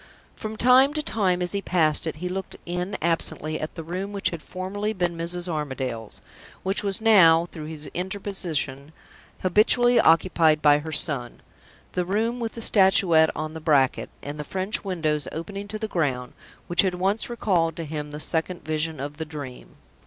From 0.35 0.57
time 0.57 0.95
to 0.95 1.03
time, 1.03 1.43
as 1.43 1.51
he 1.51 1.61
passed 1.61 2.07
it, 2.07 2.15
he 2.15 2.27
looked 2.27 2.55
in 2.65 2.97
absently 3.03 3.59
at 3.59 3.75
the 3.75 3.83
room 3.83 4.13
which 4.13 4.31
had 4.31 4.41
formerly 4.41 4.93
been 4.93 5.15
Mrs. 5.15 5.47
Armadale's, 5.47 6.21
which 6.63 6.81
was 6.81 6.99
now 7.01 7.45
(through 7.51 7.67
his 7.67 7.85
interposition) 7.93 8.93
habitually 9.43 9.99
occupied 9.99 10.59
by 10.59 10.79
her 10.79 10.91
son 10.91 11.43
the 11.91 12.03
room 12.03 12.39
with 12.39 12.53
the 12.55 12.63
Statuette 12.63 13.29
on 13.35 13.53
the 13.53 13.61
bracket, 13.61 14.09
and 14.23 14.39
the 14.39 14.43
French 14.43 14.83
windows 14.83 15.27
opening 15.31 15.67
to 15.67 15.77
the 15.77 15.87
ground, 15.87 16.33
which 16.65 16.81
had 16.81 16.95
once 16.95 17.29
recalled 17.29 17.75
to 17.75 17.83
him 17.85 18.09
the 18.09 18.19
Second 18.19 18.65
Vision 18.65 18.99
of 18.99 19.17
the 19.17 19.25
Dream. 19.25 19.75